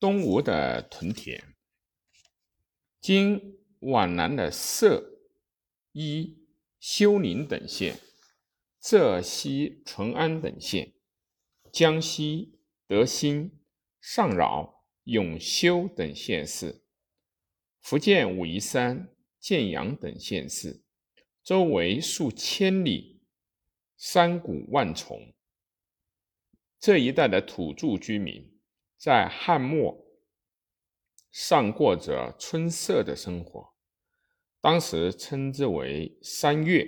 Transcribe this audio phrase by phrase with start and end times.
[0.00, 1.54] 东吴的屯田，
[3.02, 5.04] 今皖南的歙、
[5.92, 6.38] 伊、
[6.80, 7.98] 休宁等县，
[8.80, 10.94] 浙西淳安等县，
[11.70, 13.60] 江西德兴、
[14.00, 16.82] 上饶、永修等县市，
[17.82, 20.82] 福建武夷山、建阳等县市，
[21.44, 23.20] 周围数千里，
[23.98, 25.34] 山谷万重。
[26.78, 28.58] 这一带的土著居民。
[29.00, 30.04] 在汉末
[31.32, 33.72] 尚过着春色的生活，
[34.60, 36.86] 当时称之为三月。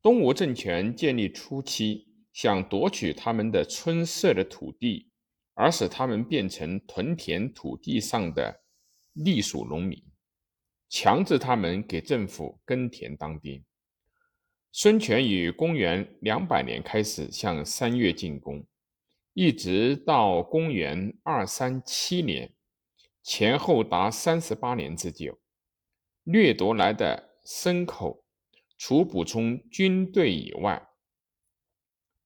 [0.00, 5.10] 东吴政权建立初期，想夺取他们的春色的土地，
[5.52, 8.62] 而使他们变成屯田土地上的
[9.12, 10.02] 隶属农民，
[10.88, 13.62] 强制他们给政府耕田当兵。
[14.72, 18.66] 孙权于公元两百年开始向三月进攻。
[19.38, 22.54] 一直到公元二三七年，
[23.22, 25.38] 前后达三十八年之久。
[26.24, 28.24] 掠夺来的牲口，
[28.78, 30.88] 除补充军队以外，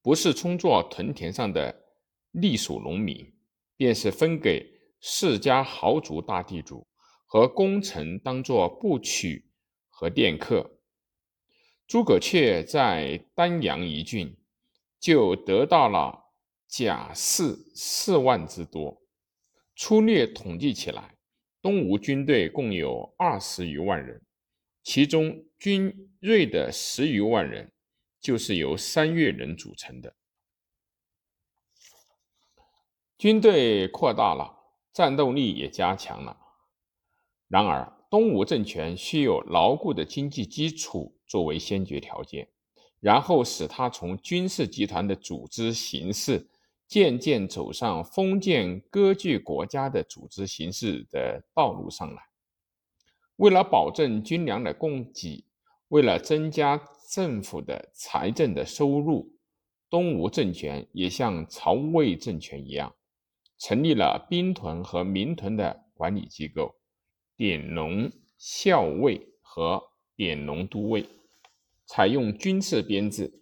[0.01, 1.83] 不是充作屯田上的
[2.31, 3.35] 隶属农民，
[3.75, 4.65] 便是分给
[5.01, 6.87] 世家豪族大地主
[7.25, 9.51] 和功臣当作部曲
[9.89, 10.79] 和佃客。
[11.85, 14.37] 诸葛恪在丹阳一郡，
[14.97, 16.20] 就得到了。
[16.71, 19.01] 甲士四万之多，
[19.75, 21.17] 粗略统计起来，
[21.61, 24.21] 东吴军队共有二十余万人，
[24.81, 27.73] 其中军锐的十余万人
[28.21, 30.15] 就是由三越人组成的。
[33.17, 34.55] 军队扩大了，
[34.93, 36.37] 战斗力也加强了。
[37.49, 42.47] 然而，东吴政权需有牢固的经济基础作为先决条件，
[43.01, 46.47] 然后使他从军事集团的组织形式。
[46.91, 52.21] 渐渐走上封建割据国家的组织形式的道路上来。
[53.37, 55.45] 为了保证军粮的供给，
[55.87, 59.31] 为了增加政府的财政的收入，
[59.89, 62.93] 东吴政权也像曹魏政权一样，
[63.57, 66.75] 成立了兵屯和民屯的管理机构，
[67.37, 69.81] 典农校尉和
[70.17, 71.05] 典农都尉，
[71.85, 73.39] 采用军事编制。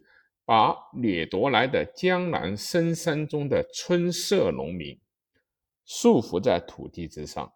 [0.49, 4.99] 把掠夺来的江南深山中的春色农民
[5.85, 7.53] 束缚在土地之上，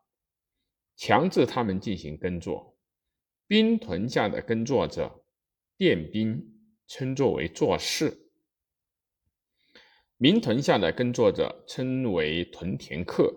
[0.96, 2.78] 强制他们进行耕作。
[3.48, 5.26] 兵屯下的耕作者，
[5.76, 6.40] 佃兵，
[6.86, 8.12] 称作为作士；
[10.18, 13.34] 民屯下的耕作者称为屯田客。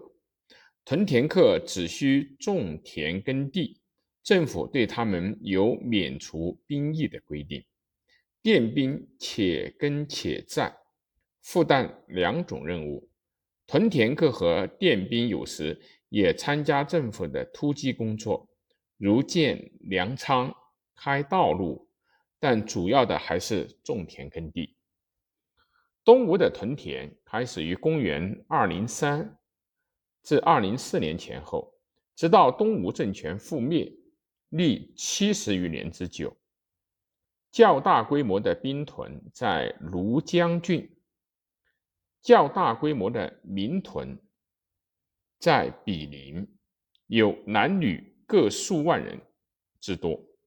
[0.84, 3.80] 屯田客只需种田耕地，
[4.22, 7.64] 政府对他们有免除兵役的规定。
[8.46, 10.72] 佃兵且耕且战，
[11.42, 13.10] 负担两种任务。
[13.66, 15.76] 屯田客和佃兵有时
[16.10, 18.48] 也参加政府的突击工作，
[18.98, 20.54] 如建粮仓、
[20.94, 21.88] 开道路，
[22.38, 24.76] 但主要的还是种田耕地。
[26.04, 29.36] 东吴的屯田开始于公元二零三
[30.22, 31.74] 至二零四年前后，
[32.14, 33.92] 直到东吴政权覆灭，
[34.50, 36.32] 历七十余年之久。
[37.56, 40.94] 较大规模的兵屯在庐江郡，
[42.20, 44.18] 较大规模的民屯
[45.38, 46.46] 在比邻，
[47.06, 49.18] 有男女各数万人
[49.80, 50.22] 之多。